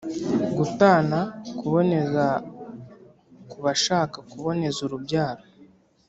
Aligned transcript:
gutana 0.57 1.19
kuboneza 1.57 2.25
kubashaka 3.51 4.17
kuboneza 4.29 4.79
urubyaro 4.87 5.43